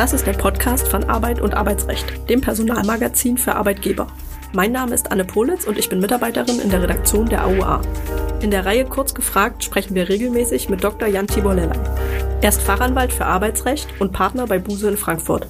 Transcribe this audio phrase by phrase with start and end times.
[0.00, 4.06] Das ist der Podcast von Arbeit und Arbeitsrecht, dem Personalmagazin für Arbeitgeber.
[4.54, 7.82] Mein Name ist Anne Politz und ich bin Mitarbeiterin in der Redaktion der AUA.
[8.40, 11.06] In der Reihe Kurz gefragt sprechen wir regelmäßig mit Dr.
[11.06, 11.78] Jan Tibor Lellay.
[12.40, 15.46] Er ist Fachanwalt für Arbeitsrecht und Partner bei Buse in Frankfurt.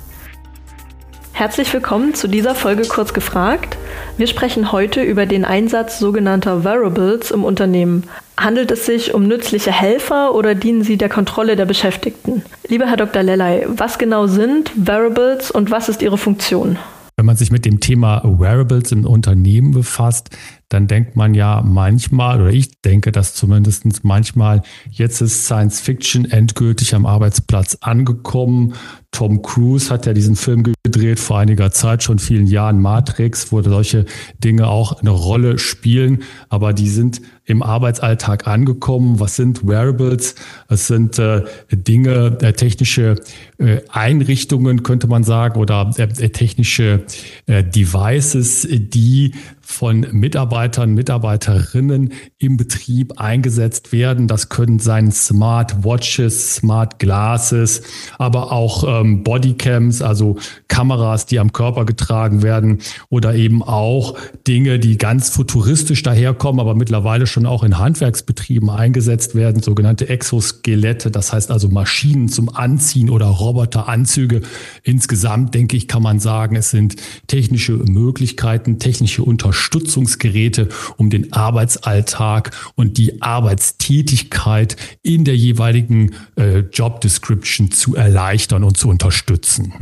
[1.41, 3.79] Herzlich willkommen zu dieser Folge Kurz gefragt.
[4.19, 8.05] Wir sprechen heute über den Einsatz sogenannter Variables im Unternehmen.
[8.37, 12.43] Handelt es sich um nützliche Helfer oder dienen sie der Kontrolle der Beschäftigten?
[12.69, 13.23] Lieber Herr Dr.
[13.23, 16.77] Lellay, was genau sind Variables und was ist ihre Funktion?
[17.17, 20.29] Wenn man sich mit dem Thema Wearables im Unternehmen befasst,
[20.71, 26.25] dann denkt man ja manchmal, oder ich denke das zumindest manchmal, jetzt ist Science Fiction
[26.25, 28.75] endgültig am Arbeitsplatz angekommen.
[29.11, 33.61] Tom Cruise hat ja diesen Film gedreht vor einiger Zeit, schon vielen Jahren, Matrix, wo
[33.61, 34.05] solche
[34.39, 39.19] Dinge auch eine Rolle spielen, aber die sind im Arbeitsalltag angekommen.
[39.19, 40.37] Was sind Wearables?
[40.69, 43.17] Es sind äh, Dinge, äh, technische
[43.59, 47.05] äh, Einrichtungen, könnte man sagen, oder äh, technische
[47.47, 49.33] äh, Devices, die
[49.71, 54.27] von Mitarbeitern, Mitarbeiterinnen im Betrieb eingesetzt werden.
[54.27, 57.83] Das können sein Smart Watches, Smart Glasses,
[58.19, 60.37] aber auch ähm, Bodycams, also
[60.69, 66.75] Kameras, die am Körper getragen werden oder eben auch Dinge, die ganz futuristisch daherkommen, aber
[66.75, 73.09] mittlerweile schon auch in Handwerksbetrieben eingesetzt werden, sogenannte Exoskelette, das heißt also Maschinen zum Anziehen
[73.09, 74.43] oder Roboteranzüge.
[74.83, 76.97] Insgesamt denke ich, kann man sagen, es sind
[77.29, 86.61] technische Möglichkeiten, technische Unterstützung Unterstützungsgeräte, um den Arbeitsalltag und die Arbeitstätigkeit in der jeweiligen äh,
[86.73, 89.75] Job Description zu erleichtern und zu unterstützen.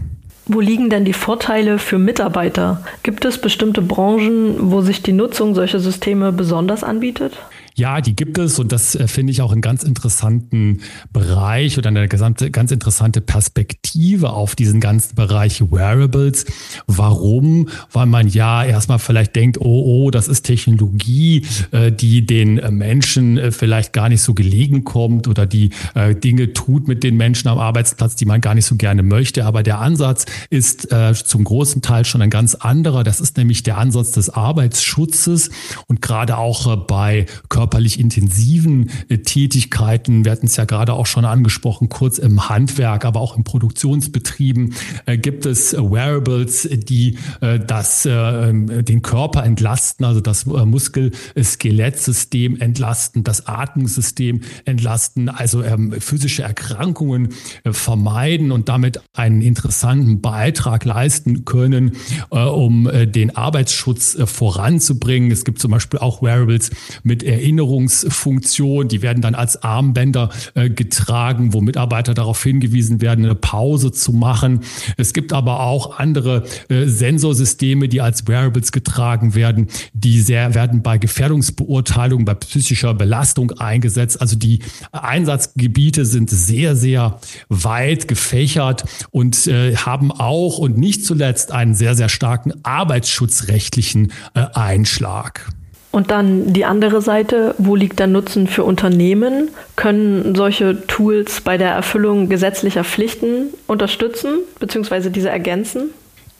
[0.47, 2.83] Wo liegen denn die Vorteile für Mitarbeiter?
[3.05, 7.39] Gibt es bestimmte Branchen, wo sich die Nutzung solcher Systeme besonders anbietet?
[7.79, 10.81] Ja, die gibt es und das äh, finde ich auch einen ganz interessanten
[11.13, 16.45] Bereich oder eine gesamte, ganz interessante Perspektive auf diesen ganzen Bereich Wearables.
[16.89, 17.69] Warum?
[17.93, 23.39] Weil man ja erstmal vielleicht denkt, oh, oh, das ist Technologie, äh, die den Menschen
[23.39, 27.59] äh, vielleicht gar nicht so gelegen kommt oder die Dinge tut mit den Menschen am
[27.59, 29.45] Arbeitsplatz, die man gar nicht so gerne möchte.
[29.45, 30.89] Aber der Ansatz ist
[31.25, 33.05] zum großen Teil schon ein ganz anderer.
[33.05, 35.51] Das ist nämlich der Ansatz des Arbeitsschutzes
[35.87, 41.05] und gerade auch bei Körper körperlich intensiven äh, Tätigkeiten, wir hatten es ja gerade auch
[41.05, 44.73] schon angesprochen, kurz im Handwerk, aber auch in Produktionsbetrieben,
[45.05, 53.47] äh, gibt es Wearables, die äh, das, den Körper entlasten, also das Muskel-Skelettsystem entlasten, das
[53.47, 57.35] Atmungssystem entlasten, also ähm, physische Erkrankungen
[57.65, 61.97] vermeiden und damit einen interessanten Beitrag leisten können,
[62.31, 65.31] um den Arbeitsschutz voranzubringen.
[65.31, 66.71] Es gibt zum Beispiel auch Wearables
[67.03, 68.89] mit Erinnerungen Erinnerungsfunktion.
[68.89, 74.13] Die werden dann als Armbänder äh, getragen, wo Mitarbeiter darauf hingewiesen werden, eine Pause zu
[74.13, 74.61] machen.
[74.97, 79.69] Es gibt aber auch andere äh, Sensorsysteme, die als Wearables getragen werden.
[79.93, 84.21] Die sehr, werden bei Gefährdungsbeurteilung, bei psychischer Belastung eingesetzt.
[84.21, 84.61] Also die
[84.93, 91.95] Einsatzgebiete sind sehr, sehr weit gefächert und äh, haben auch und nicht zuletzt einen sehr,
[91.95, 95.49] sehr starken arbeitsschutzrechtlichen äh, Einschlag.
[95.91, 99.51] Und dann die andere Seite, wo liegt der Nutzen für Unternehmen?
[99.75, 105.11] Können solche Tools bei der Erfüllung gesetzlicher Pflichten unterstützen bzw.
[105.11, 105.91] diese ergänzen?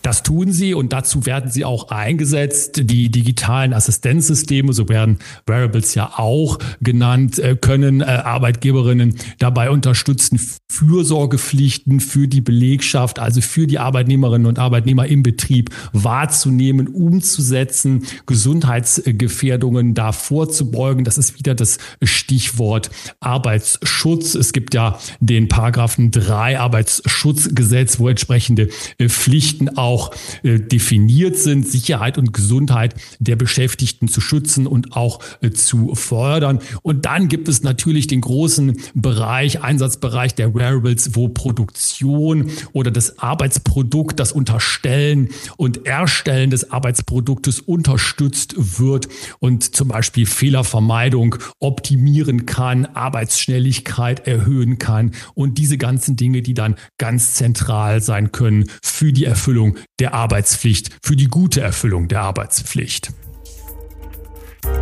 [0.09, 2.81] Das tun sie und dazu werden sie auch eingesetzt.
[2.85, 10.41] Die digitalen Assistenzsysteme, so werden Wearables ja auch genannt, äh, können äh, Arbeitgeberinnen dabei unterstützen,
[10.71, 19.93] Fürsorgepflichten für die Belegschaft, also für die Arbeitnehmerinnen und Arbeitnehmer im Betrieb wahrzunehmen, umzusetzen, Gesundheitsgefährdungen
[19.93, 21.05] da vorzubeugen.
[21.05, 22.89] Das ist wieder das Stichwort
[23.21, 24.35] Arbeitsschutz.
[24.35, 30.13] Es gibt ja den Paragraphen 3 Arbeitsschutzgesetz, wo entsprechende äh, Pflichten auch auch
[30.45, 36.61] äh, definiert sind, Sicherheit und Gesundheit der Beschäftigten zu schützen und auch äh, zu fördern.
[36.83, 43.19] Und dann gibt es natürlich den großen Bereich, Einsatzbereich der Wearables, wo Produktion oder das
[43.19, 49.09] Arbeitsprodukt, das Unterstellen und Erstellen des Arbeitsproduktes unterstützt wird
[49.41, 56.77] und zum Beispiel Fehlervermeidung optimieren kann, Arbeitsschnelligkeit erhöhen kann und diese ganzen Dinge, die dann
[56.99, 63.11] ganz zentral sein können für die Erfüllung der Arbeitspflicht, für die gute Erfüllung der Arbeitspflicht.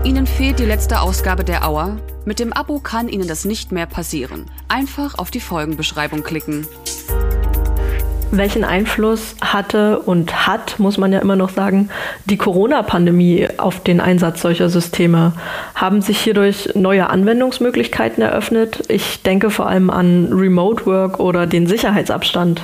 [0.04, 1.98] Ihnen fehlt die letzte Ausgabe der Auer?
[2.24, 4.50] Mit dem Abo kann Ihnen das nicht mehr passieren.
[4.68, 6.66] Einfach auf die Folgenbeschreibung klicken.
[8.32, 11.90] Welchen Einfluss hatte und hat, muss man ja immer noch sagen,
[12.24, 15.32] die Corona-Pandemie auf den Einsatz solcher Systeme?
[15.76, 18.82] Haben sich hierdurch neue Anwendungsmöglichkeiten eröffnet?
[18.88, 22.60] Ich denke vor allem an Remote Work oder den Sicherheitsabstand.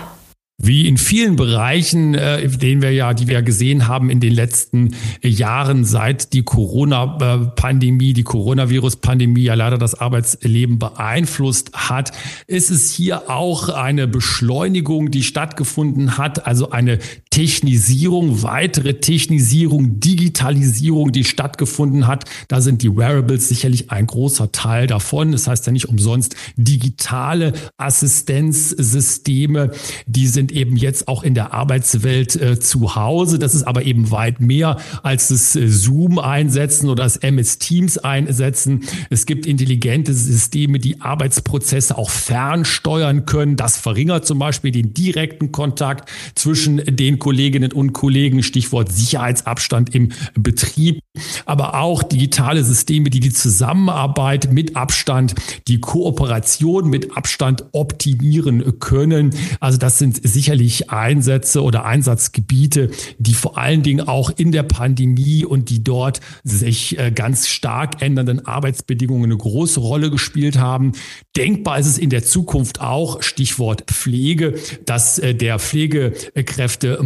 [0.65, 4.95] Wie in vielen Bereichen, äh, den wir ja, die wir gesehen haben in den letzten
[5.21, 12.13] Jahren, seit die Corona-Pandemie, die Coronavirus-Pandemie ja leider das Arbeitsleben beeinflusst hat,
[12.47, 17.01] ist es hier auch eine Beschleunigung, die stattgefunden hat, also eine
[17.33, 22.27] Technisierung, weitere Technisierung, Digitalisierung, die stattgefunden hat.
[22.49, 25.33] Da sind die Wearables sicherlich ein großer Teil davon.
[25.33, 29.71] Das heißt ja nicht umsonst digitale Assistenzsysteme,
[30.07, 33.39] die sind eben jetzt auch in der Arbeitswelt äh, zu Hause.
[33.39, 37.97] Das ist aber eben weit mehr als das äh, Zoom einsetzen oder das MS Teams
[37.97, 38.83] einsetzen.
[39.09, 43.57] Es gibt intelligente Systeme, die Arbeitsprozesse auch fernsteuern können.
[43.57, 48.43] Das verringert zum Beispiel den direkten Kontakt zwischen den Kolleginnen und Kollegen.
[48.43, 50.99] Stichwort Sicherheitsabstand im Betrieb.
[51.45, 55.37] Aber auch digitale Systeme, die die Zusammenarbeit mit Abstand,
[55.69, 59.31] die Kooperation mit Abstand optimieren können.
[59.61, 65.45] Also das sind sicherlich Einsätze oder Einsatzgebiete, die vor allen Dingen auch in der Pandemie
[65.45, 70.91] und die dort sich äh, ganz stark ändernden Arbeitsbedingungen eine große Rolle gespielt haben.
[71.37, 74.55] Denkbar ist es in der Zukunft auch, Stichwort Pflege,
[74.87, 75.61] dass äh, der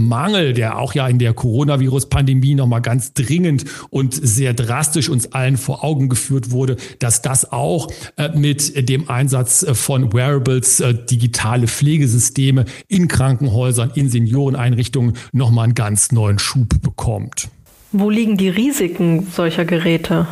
[0.06, 5.56] Pflegekräftemangel, der auch ja in der Coronavirus-Pandemie nochmal ganz dringend und sehr drastisch uns allen
[5.56, 12.64] vor Augen geführt wurde, dass das auch äh, mit dem Einsatz von Wearables, digitale Pflegesysteme
[12.88, 17.48] in Krankenhäusern, in Senioreneinrichtungen nochmal einen ganz neuen Schub bekommt.
[17.92, 20.26] Wo liegen die Risiken solcher Geräte?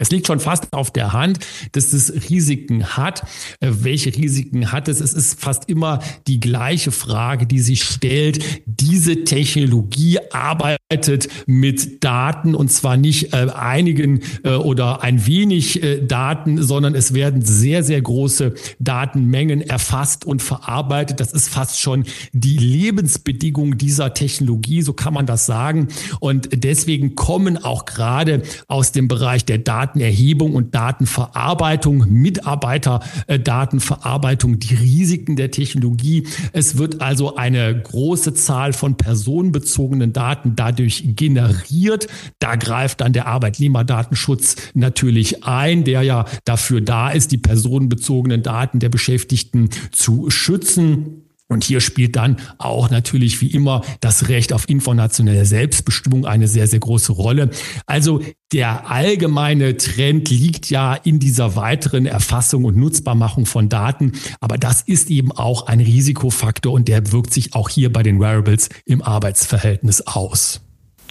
[0.00, 1.40] Es liegt schon fast auf der Hand,
[1.72, 3.22] dass es Risiken hat.
[3.60, 5.00] Äh, welche Risiken hat es?
[5.00, 8.42] Es ist fast immer die gleiche Frage, die sich stellt.
[8.64, 16.00] Diese Technologie arbeitet mit Daten und zwar nicht äh, einigen äh, oder ein wenig äh,
[16.00, 21.20] Daten, sondern es werden sehr, sehr große Datenmengen erfasst und verarbeitet.
[21.20, 25.88] Das ist fast schon die Lebensbedingung dieser Technologie, so kann man das sagen.
[26.20, 34.74] Und deswegen kommen auch gerade aus dem Bereich der Daten Datenerhebung und Datenverarbeitung, Mitarbeiterdatenverarbeitung, die
[34.74, 36.26] Risiken der Technologie.
[36.52, 42.06] Es wird also eine große Zahl von personenbezogenen Daten dadurch generiert.
[42.38, 48.78] Da greift dann der Arbeitnehmerdatenschutz natürlich ein, der ja dafür da ist, die personenbezogenen Daten
[48.78, 51.19] der Beschäftigten zu schützen.
[51.50, 56.68] Und hier spielt dann auch natürlich wie immer das Recht auf informationelle Selbstbestimmung eine sehr,
[56.68, 57.50] sehr große Rolle.
[57.86, 64.12] Also der allgemeine Trend liegt ja in dieser weiteren Erfassung und Nutzbarmachung von Daten.
[64.40, 68.20] Aber das ist eben auch ein Risikofaktor und der wirkt sich auch hier bei den
[68.20, 70.60] Wearables im Arbeitsverhältnis aus.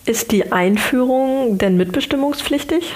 [0.05, 2.93] Ist die Einführung denn mitbestimmungspflichtig?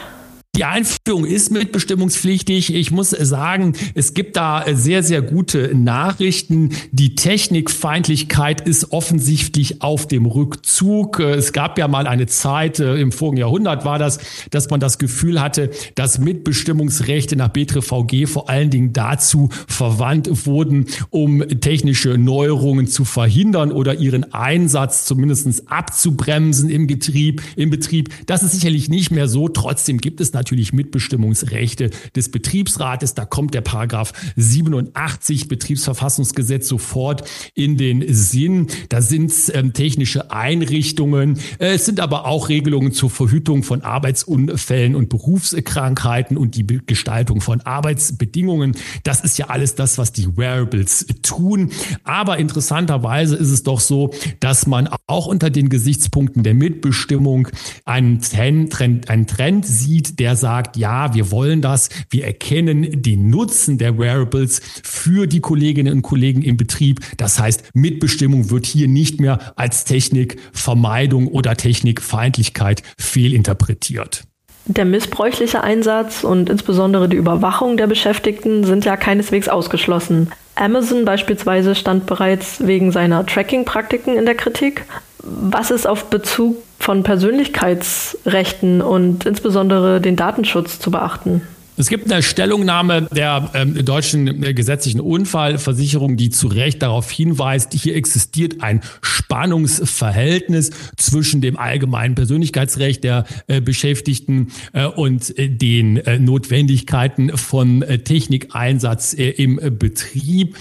[0.56, 2.76] Die Einführung ist mitbestimmungspflichtig.
[2.76, 6.70] Ich muss sagen, es gibt da sehr, sehr gute Nachrichten.
[6.92, 11.20] Die Technikfeindlichkeit ist offensichtlich auf dem Rückzug.
[11.20, 14.20] Es gab ja mal eine Zeit, äh, im vorigen Jahrhundert war das,
[14.52, 20.86] dass man das Gefühl hatte, dass Mitbestimmungsrechte nach BTVG vor allen Dingen dazu verwandt wurden,
[21.10, 28.14] um technische Neuerungen zu verhindern oder ihren Einsatz zumindest abzubremsen im Betrieb, im Betrieb.
[28.28, 29.50] Das ist sicherlich nicht mehr so.
[29.50, 33.14] Trotzdem gibt es Mitbestimmungsrechte des Betriebsrates.
[33.14, 37.24] Da kommt der Paragraph 87 Betriebsverfassungsgesetz sofort
[37.54, 38.68] in den Sinn.
[38.90, 41.40] Da sind es ähm, technische Einrichtungen.
[41.60, 47.42] Äh, es sind aber auch Regelungen zur Verhütung von Arbeitsunfällen und Berufskrankheiten und die Gestaltung
[47.42, 48.76] von Arbeitsbedingungen.
[49.04, 51.72] Das ist ja alles das, was die Wearables tun.
[52.04, 57.48] Aber interessanterweise ist es doch so, dass man auch unter den Gesichtspunkten der Mitbestimmung
[57.86, 58.80] einen Trend,
[59.10, 64.62] einen Trend sieht, der sagt, ja, wir wollen das, wir erkennen den Nutzen der Wearables
[64.84, 67.00] für die Kolleginnen und Kollegen im Betrieb.
[67.18, 74.24] Das heißt, Mitbestimmung wird hier nicht mehr als Technikvermeidung oder Technikfeindlichkeit fehlinterpretiert.
[74.66, 80.32] Der missbräuchliche Einsatz und insbesondere die Überwachung der Beschäftigten sind ja keineswegs ausgeschlossen.
[80.56, 84.86] Amazon beispielsweise stand bereits wegen seiner Tracking-Praktiken in der Kritik.
[85.20, 91.42] Was ist auf Bezug von Persönlichkeitsrechten und insbesondere den Datenschutz zu beachten?
[91.76, 97.74] Es gibt eine Stellungnahme der ähm, deutschen äh, gesetzlichen Unfallversicherung, die zu Recht darauf hinweist,
[97.74, 105.98] hier existiert ein Spannungsverhältnis zwischen dem allgemeinen Persönlichkeitsrecht der äh, Beschäftigten äh, und äh, den
[105.98, 110.58] äh, Notwendigkeiten von äh, Technikeinsatz im Betrieb.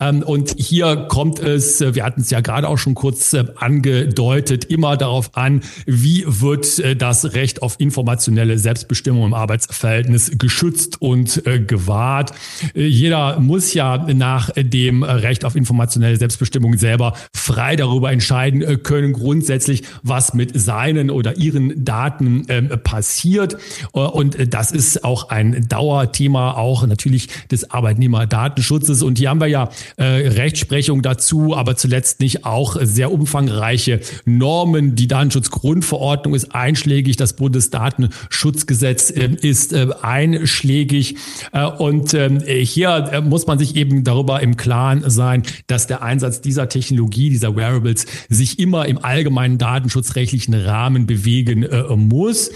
[0.00, 3.44] Ähm, und hier kommt es, äh, wir hatten es ja gerade auch schon kurz äh,
[3.56, 11.00] angedeutet, immer darauf an, wie wird äh, das Recht auf informationelle Selbstbestimmung im Arbeitsverhältnis geschützt
[11.00, 12.32] und gewahrt.
[12.74, 19.82] Jeder muss ja nach dem Recht auf informationelle Selbstbestimmung selber frei darüber entscheiden können, grundsätzlich,
[20.02, 23.56] was mit seinen oder ihren Daten ähm, passiert.
[23.92, 29.02] Und das ist auch ein Dauerthema, auch natürlich des Arbeitnehmerdatenschutzes.
[29.02, 34.94] Und hier haben wir ja äh, Rechtsprechung dazu, aber zuletzt nicht auch sehr umfangreiche Normen.
[34.94, 41.16] Die Datenschutzgrundverordnung ist einschlägig, das Bundesdatenschutzgesetz äh, ist äh, einschlägig.
[41.52, 46.02] Äh, und ähm, hier äh, muss man sich eben darüber im Klaren sein, dass der
[46.02, 52.50] Einsatz dieser Technologie, dieser Wearables, sich immer im allgemeinen datenschutzrechtlichen Rahmen bewegen äh, muss.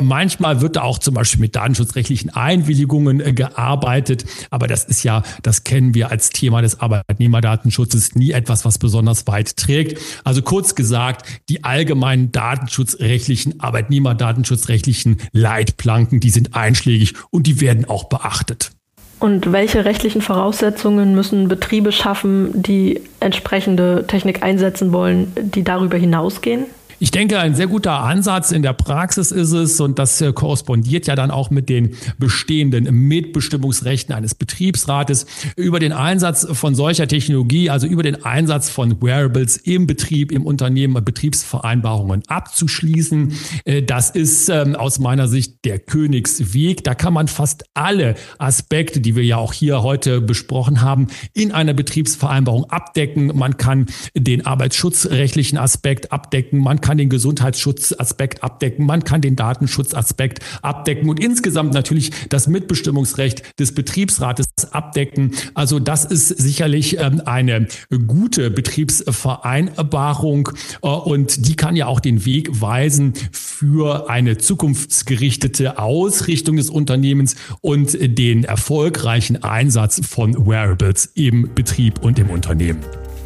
[0.00, 5.64] manchmal wird da auch zum Beispiel mit datenschutzrechtlichen Einwilligungen gearbeitet, aber das ist ja, das
[5.64, 10.00] kennen wir als Thema des Arbeitnehmerdatenschutzes nie etwas, was besonders weit trägt.
[10.24, 18.04] Also kurz gesagt, die allgemeinen datenschutzrechtlichen, Arbeitnehmerdatenschutzrechtlichen Leitplanken, die sind einschlägig und die werden auch
[18.04, 18.72] beachtet.
[19.20, 26.64] Und welche rechtlichen Voraussetzungen müssen Betriebe schaffen, die entsprechende Technik einsetzen wollen, die darüber hinausgehen?
[27.02, 31.06] Ich denke, ein sehr guter Ansatz in der Praxis ist es, und das äh, korrespondiert
[31.06, 35.24] ja dann auch mit den bestehenden Mitbestimmungsrechten eines Betriebsrates,
[35.56, 40.44] über den Einsatz von solcher Technologie, also über den Einsatz von Wearables im Betrieb, im
[40.44, 43.32] Unternehmen, Betriebsvereinbarungen abzuschließen.
[43.64, 46.84] Äh, das ist ähm, aus meiner Sicht der Königsweg.
[46.84, 51.50] Da kann man fast alle Aspekte, die wir ja auch hier heute besprochen haben, in
[51.50, 53.32] einer Betriebsvereinbarung abdecken.
[53.34, 56.58] Man kann den arbeitsschutzrechtlichen Aspekt abdecken.
[56.58, 62.48] Man kann kann den Gesundheitsschutzaspekt abdecken, man kann den Datenschutzaspekt abdecken und insgesamt natürlich das
[62.48, 65.30] Mitbestimmungsrecht des Betriebsrates abdecken.
[65.54, 67.68] Also das ist sicherlich ähm, eine
[68.08, 70.48] gute Betriebsvereinbarung
[70.82, 77.36] äh, und die kann ja auch den Weg weisen für eine zukunftsgerichtete Ausrichtung des Unternehmens
[77.60, 82.80] und den erfolgreichen Einsatz von Wearables im Betrieb und im Unternehmen.